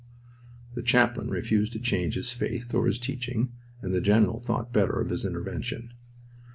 The 0.73 0.81
chaplain 0.81 1.29
refused 1.29 1.73
to 1.73 1.79
change 1.79 2.15
his 2.15 2.31
faith 2.31 2.73
or 2.73 2.87
his 2.87 2.97
teaching, 2.97 3.51
and 3.83 3.93
the 3.93 4.01
general 4.01 4.39
thought 4.39 4.73
better 4.73 4.99
of 4.99 5.11
his 5.11 5.25
intervention. 5.25 5.93